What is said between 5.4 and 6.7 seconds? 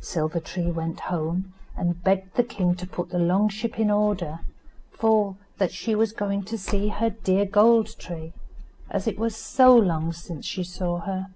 that she was going to